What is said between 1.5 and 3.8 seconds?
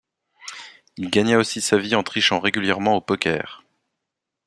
sa vie en trichant régulièrement au poker.